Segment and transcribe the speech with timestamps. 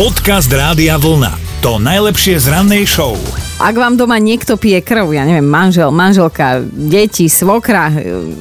[0.00, 1.60] Podcast Rádia Vlna.
[1.60, 3.20] To najlepšie z rannej show.
[3.60, 7.92] Ak vám doma niekto pije krv, ja neviem, manžel, manželka, deti, svokra,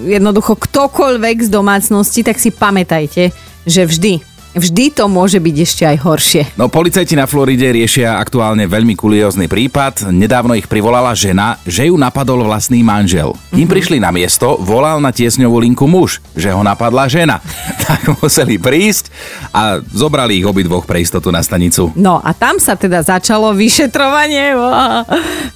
[0.08, 3.36] jednoducho ktokoľvek z domácnosti, tak si pamätajte,
[3.68, 4.24] že vždy,
[4.55, 6.41] vždy to môže byť ešte aj horšie.
[6.57, 10.09] No policajti na Floride riešia aktuálne veľmi kuriózny prípad.
[10.09, 13.38] Nedávno ich privolala žena, že ju napadol vlastný manžel.
[13.54, 13.71] Kým mm-hmm.
[13.71, 17.41] prišli na miesto, volal na tiesňovú linku muž, že ho napadla žena.
[17.88, 19.14] tak museli prísť
[19.54, 21.93] a zobrali ich obidvoch pre istotu na stanicu.
[21.93, 24.54] No a tam sa teda začalo vyšetrovanie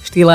[0.06, 0.34] štýle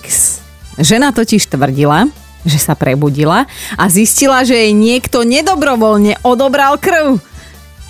[0.00, 0.38] X.
[0.78, 2.06] Žena totiž tvrdila,
[2.46, 3.44] že sa prebudila
[3.74, 7.18] a zistila, že jej niekto nedobrovoľne odobral krv.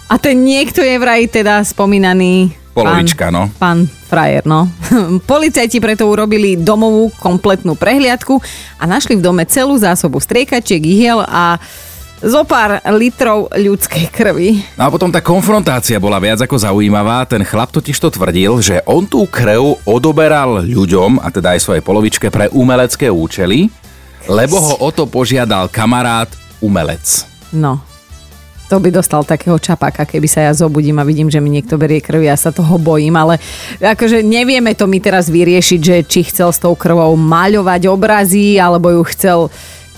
[0.08, 3.42] A ten niekto je vraj teda spomínaný Polovička, pán, no.
[3.58, 4.70] Pán frajer, no.
[5.30, 8.38] Policajti preto urobili domovú kompletnú prehliadku
[8.78, 11.58] a našli v dome celú zásobu striekačiek, ihiel a
[12.18, 14.62] zo pár litrov ľudskej krvi.
[14.74, 17.22] No a potom tá konfrontácia bola viac ako zaujímavá.
[17.26, 21.82] Ten chlap totiž to tvrdil, že on tú krv odoberal ľuďom, a teda aj svojej
[21.82, 23.70] polovičke, pre umelecké účely,
[24.26, 27.26] lebo ho o to požiadal kamarát umelec.
[27.54, 27.80] No,
[28.68, 32.04] to by dostal takého čapáka, keby sa ja zobudím a vidím, že mi niekto berie
[32.04, 33.40] krv, ja sa toho bojím, ale
[33.80, 38.92] akože nevieme to my teraz vyriešiť, že či chcel s tou krvou maľovať obrazy, alebo
[38.92, 39.38] ju chcel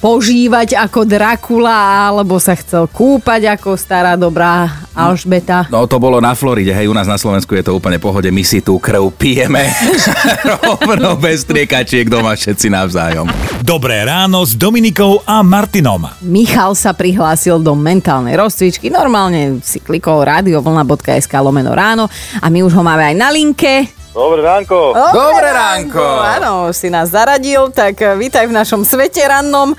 [0.01, 5.69] požívať ako Drakula, alebo sa chcel kúpať ako stará dobrá Alžbeta.
[5.69, 8.41] No to bolo na Floride, hej, u nás na Slovensku je to úplne pohode, my
[8.41, 9.69] si tú krv pijeme
[10.57, 13.29] rovno bez striekačiek doma všetci navzájom.
[13.61, 16.09] Dobré ráno s Dominikou a Martinom.
[16.25, 22.09] Michal sa prihlásil do mentálnej rozcvičky, normálne si klikol radiovlna.sk lomeno ráno
[22.41, 24.00] a my už ho máme aj na linke.
[24.21, 24.93] Dobré ránko.
[25.17, 26.05] Dobré ránko.
[26.21, 29.73] Áno, si nás zaradil, tak eh, vítaj v našom svete rannom.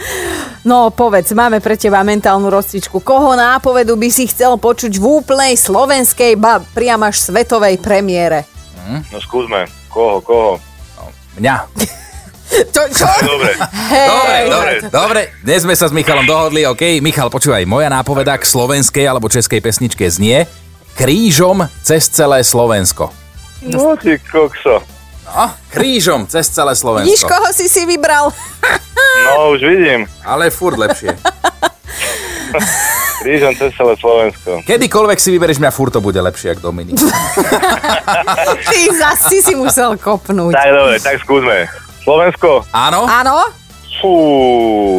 [0.65, 3.05] No povedz, máme pre teba mentálnu rozcvičku.
[3.05, 8.49] Koho nápovedu by si chcel počuť v úplnej slovenskej, ba priam až svetovej premiére?
[9.13, 9.69] No skúsme.
[9.93, 10.57] Koho, koho?
[11.37, 11.55] Mňa.
[12.75, 13.07] Čo, čo?
[13.23, 13.55] Dobre.
[13.95, 15.21] Hej, Dobre, dobre, dobre.
[15.39, 16.99] Dnes sme sa s Michalom dohodli, OK.
[16.99, 20.43] Michal, počúvaj, moja nápoveda k slovenskej alebo českej pesničke znie
[20.99, 23.20] Krížom cez celé Slovensko.
[23.61, 24.81] No ty kokso.
[25.25, 27.07] No, krížom cez celé Slovensko.
[27.07, 28.33] Vidíš, koho si si vybral?
[29.21, 30.07] No už vidím.
[30.25, 31.13] Ale furt lepšie.
[33.21, 34.65] Krížom cez celé Slovensko.
[34.65, 36.97] Kedykoľvek si vyberieš mňa, furt to bude lepšie ako Dominik.
[38.71, 40.57] Ty zasi si musel kopnúť.
[40.57, 41.69] Tak dobre, tak skúsme.
[42.01, 42.65] Slovensko.
[42.73, 43.05] Áno?
[43.05, 43.45] Áno?
[44.01, 44.13] Fú,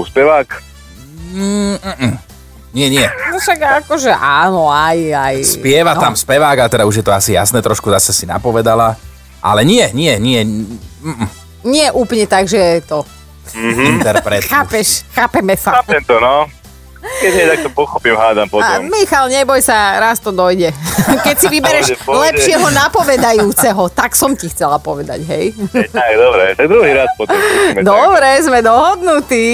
[0.07, 0.63] spevák.
[2.73, 3.05] Nie, nie.
[3.05, 5.35] No však akože áno, aj, aj.
[5.45, 6.01] Spieva no.
[6.01, 8.97] tam spevák a teda už je to asi jasné, trošku zase si napovedala.
[9.45, 10.41] Ale nie, nie, nie.
[10.41, 11.29] Mm,
[11.69, 12.99] Nie úplne tak, že je to.
[13.77, 14.47] Interpret.
[14.47, 15.83] Chápeš, chápeme sa.
[15.83, 16.49] Chápem to, no.
[17.03, 18.81] Keď nie, tak to pochopím, hádam A potom.
[18.87, 20.71] Michal, neboj sa, raz to dojde.
[21.27, 22.23] Keď si vybereš Pôjde, pôjde.
[22.31, 25.51] lepšieho napovedajúceho, tak som ti chcela povedať, hej.
[25.91, 26.55] Tak, dobre.
[26.55, 27.35] Tak druhý raz potom.
[27.83, 29.47] Dobre, sme dohodnutí.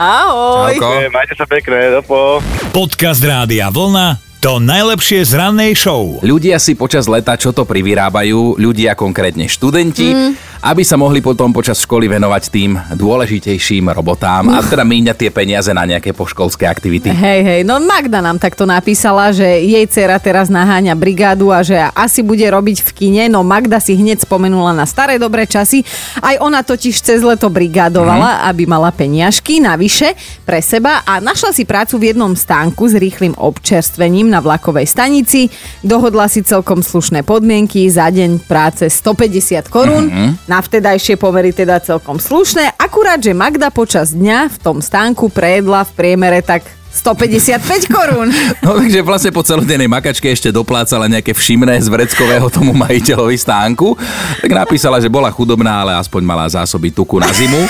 [0.00, 0.72] Ahoj.
[0.76, 0.88] Čauko.
[1.04, 1.12] Tak.
[1.12, 2.40] Majte sa pekne, dopo.
[2.72, 4.24] Podcast Rádia Vlna.
[4.44, 6.22] To najlepšie z rannej show.
[6.22, 10.55] Ľudia si počas leta čo to privyrábajú, ľudia konkrétne študenti, mm.
[10.62, 15.70] Aby sa mohli potom počas školy venovať tým dôležitejším robotám a teda míňať tie peniaze
[15.74, 17.10] na nejaké poškolské aktivity.
[17.10, 21.74] Hej, hej, no Magda nám takto napísala, že jej dcera teraz naháňa brigádu a že
[21.96, 25.82] asi bude robiť v kine, no Magda si hneď spomenula na staré dobré časy.
[26.20, 30.14] Aj ona totiž cez leto brigádovala, aby mala peniažky navyše
[30.46, 35.48] pre seba a našla si prácu v jednom stánku s rýchlým občerstvením na vlakovej stanici.
[35.82, 42.22] Dohodla si celkom slušné podmienky, za deň práce 150 korún, na vtedajšie pomery teda celkom
[42.22, 46.62] slušné, akurát, že Magda počas dňa v tom stánku prejedla v priemere tak
[46.96, 48.32] 155 korún.
[48.64, 53.94] No takže vlastne po celodennej makačke ešte doplácala nejaké všimné z vreckového tomu majiteľovi stánku.
[54.40, 57.68] Tak napísala, že bola chudobná, ale aspoň mala zásoby tuku na zimu.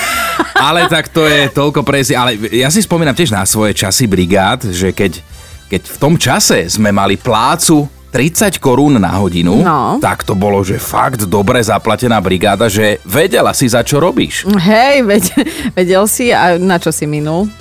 [0.55, 2.15] Ale tak to je toľko presi.
[2.15, 5.19] Ale ja si spomínam tiež na svoje časy brigád, že keď,
[5.69, 9.99] keď v tom čase sme mali plácu 30 korún na hodinu, No.
[9.99, 14.47] tak to bolo, že fakt dobre zaplatená brigáda, že vedela si za čo robíš.
[14.47, 15.25] Hej, ved,
[15.77, 17.51] vedel si, a na čo si minul?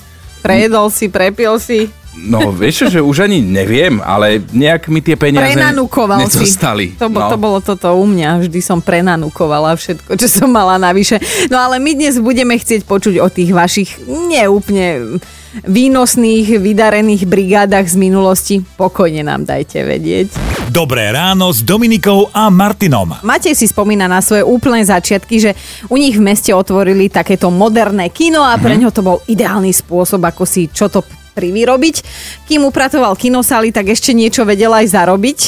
[0.41, 5.53] Prejedol si, prepil si, No vieš že už ani neviem, ale nejak mi tie peniaze
[5.53, 6.41] prenanúkoval si.
[6.41, 6.97] nezostali.
[6.97, 7.29] To, bo, no.
[7.29, 11.21] to bolo toto u mňa, vždy som prenanúkovala všetko, čo som mala navyše.
[11.53, 15.21] No ale my dnes budeme chcieť počuť o tých vašich neúplne
[15.65, 18.55] výnosných, vydarených brigádach z minulosti.
[18.77, 20.29] Pokojne nám dajte vedieť.
[20.69, 23.17] Dobré ráno s Dominikou a Martinom.
[23.25, 25.51] Matej si spomína na svoje úplné začiatky, že
[25.89, 30.21] u nich v meste otvorili takéto moderné kino a pre ňo to bol ideálny spôsob,
[30.29, 31.01] ako si čo to
[31.37, 32.01] privyrobiť.
[32.49, 35.39] Kým upratoval kinosály, tak ešte niečo vedel aj zarobiť.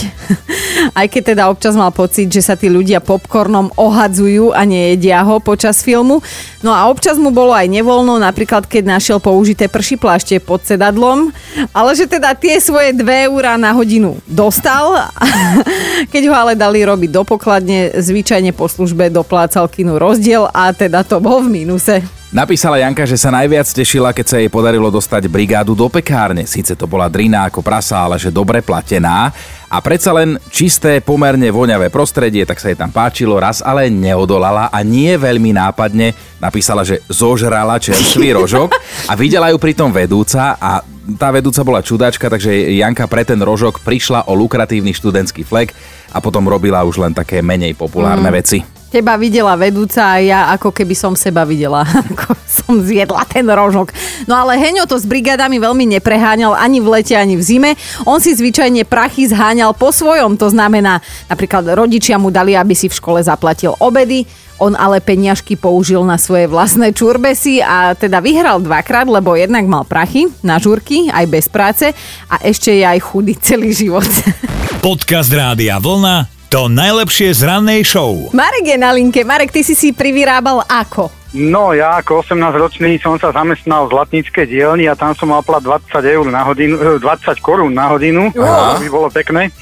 [1.01, 5.41] aj keď teda občas mal pocit, že sa tí ľudia popcornom ohadzujú a nejedia ho
[5.41, 6.21] počas filmu.
[6.61, 11.33] No a občas mu bolo aj nevoľno, napríklad keď našiel použité prší plášte pod sedadlom,
[11.73, 15.09] ale že teda tie svoje 2 eurá na hodinu dostal.
[16.13, 21.07] keď ho ale dali robiť do pokladne, zvyčajne po službe doplácal kinu rozdiel a teda
[21.07, 22.18] to bol v mínuse.
[22.29, 26.45] Napísala Janka, že sa najviac tešila, keď sa jej podarilo dostať brigádu do pekárne.
[26.45, 29.33] Sice to bola drina ako prasa, ale že dobre platená.
[29.73, 34.69] A predsa len čisté, pomerne voňavé prostredie, tak sa jej tam páčilo, raz ale neodolala
[34.69, 38.77] a nie veľmi nápadne napísala, že zožrala čerstvý rožok
[39.09, 40.85] a videla ju pritom vedúca a
[41.17, 45.73] tá vedúca bola čudačka, takže Janka pre ten rožok prišla o lukratívny študentský flek
[46.13, 48.37] a potom robila už len také menej populárne mm.
[48.37, 48.78] veci.
[48.89, 51.85] Teba videla vedúca a ja ako keby som seba videla.
[52.11, 53.93] ako som zjedla ten rožok.
[54.25, 57.71] No ale Heňo to s brigadami veľmi nepreháňal ani v lete, ani v zime.
[58.09, 60.41] On si zvyčajne prachy zháňal po svojom.
[60.41, 64.25] To znamená, napríklad rodičia mu dali, aby si v škole zaplatil obedy.
[64.59, 69.87] On ale peniažky použil na svoje vlastné čurbesy a teda vyhral dvakrát, lebo jednak mal
[69.87, 71.87] prachy na žurky, aj bez práce
[72.27, 74.09] a ešte je aj chudý celý život.
[74.83, 78.33] Podcast Rádia Vlna to najlepšie z rannej show.
[78.33, 79.21] Marek je na linke.
[79.21, 81.13] Marek, ty si si privyrábal ako?
[81.37, 85.61] No ja ako 18-ročný som sa zamestnal v Zlatníckej dielni a tam som mal plat
[85.61, 88.81] 20 eur na hodinu, 20 eh, korún na hodinu, Aha.
[88.81, 89.53] to by bolo pekné.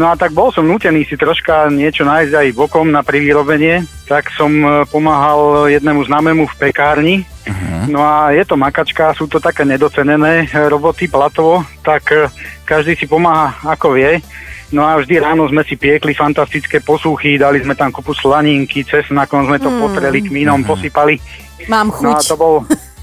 [0.00, 4.32] No a tak bol som nutený si troška niečo nájsť aj bokom na privyrobenie, tak
[4.32, 7.16] som eh, pomáhal jednému známemu v pekárni.
[7.44, 7.84] Uh-huh.
[7.92, 12.32] No a je to makačka, sú to také nedocenené roboty platovo, tak
[12.64, 14.24] každý si pomáha ako vie.
[14.70, 19.50] No a vždy ráno sme si piekli fantastické posúchy, dali sme tam kupu slaninky, cesnakom
[19.50, 19.78] sme to mm.
[19.82, 20.70] potreli, kmínom mm-hmm.
[20.70, 21.14] posypali.
[21.66, 22.04] Mám chuť.
[22.06, 22.54] No a to bol,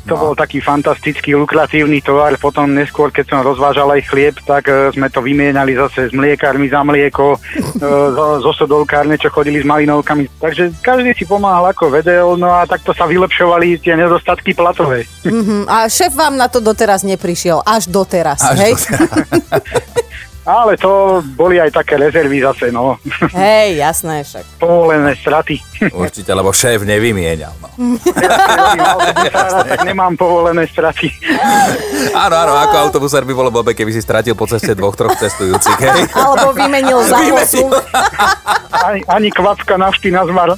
[0.07, 0.21] to no.
[0.23, 2.31] bol taký fantastický, lukratívny tovar.
[2.39, 6.71] Potom neskôr, keď som rozvážal aj chlieb, tak uh, sme to vymienali zase s mliekármi
[6.71, 7.83] za mlieko, uh,
[8.15, 10.39] zo, zo sodolkárne, čo chodili s malinovkami.
[10.39, 15.03] Takže každý si pomáhal ako vedel, no a takto sa vylepšovali tie nedostatky platové.
[15.27, 15.67] Mm-hmm.
[15.67, 18.73] A šéf vám na to doteraz neprišiel, až doteraz, až hej?
[18.79, 20.06] Doteraz.
[20.47, 22.95] Ale to boli aj také rezervy zase, no.
[23.35, 24.63] Hej, jasné však.
[24.63, 25.59] Povolené straty.
[25.91, 27.66] Určite, lebo šéf nevymienial, no.
[29.69, 31.13] Tak nemám povolené straty.
[32.18, 35.77] Áno, áno, ako autobusár by bolo blbé, keby si stratil po ceste dvoch, troch cestujúcich,
[35.77, 36.09] hej?
[36.18, 37.21] Alebo vymenil za
[38.77, 40.57] ani, ani kvacka nafty na zmar.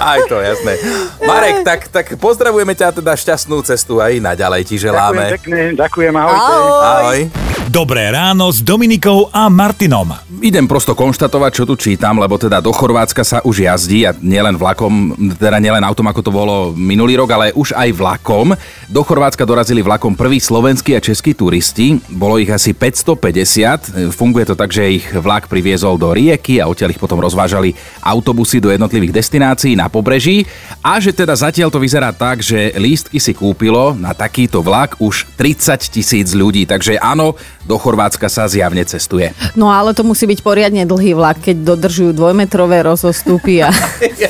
[0.00, 0.80] Aj to, jasné.
[1.24, 5.28] Marek, tak, tak pozdravujeme ťa teda šťastnú cestu aj naďalej ti želáme.
[5.28, 6.52] Ďakujem pekne, ďakujem, ahojte.
[6.52, 6.82] Ahoj.
[6.82, 7.20] Ahoj.
[7.66, 10.14] Dobré ráno s Dominikou a Martinom.
[10.38, 14.54] Idem prosto konštatovať, čo tu čítam, lebo teda do Chorvátska sa už jazdí a nielen
[14.54, 18.54] vlakom, teda nielen autom, ako to bolo minulý rok, ale už aj vlakom.
[18.86, 21.98] Do Chorvátska dorazili vlakom prví slovenskí a českí turisti.
[22.06, 24.14] Bolo ich asi 550.
[24.14, 28.62] Funguje to tak, že ich vlak priviezol do rieky a odtiaľ ich potom rozvážali autobusy
[28.62, 30.46] do jednotlivých destinácií na pobreží.
[30.86, 35.26] A že teda zatiaľ to vyzerá tak, že lístky si kúpilo na takýto vlak už
[35.34, 36.62] 30 tisíc ľudí.
[36.62, 37.34] Takže áno,
[37.66, 39.34] do Chorvátska sa zjavne cestuje.
[39.58, 43.74] No ale to musí byť poriadne dlhý vlak, keď dodržujú dvojmetrové rozostupy a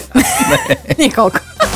[1.03, 1.76] niekoľko.